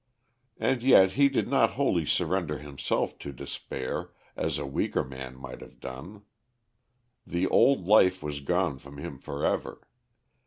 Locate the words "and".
0.57-0.81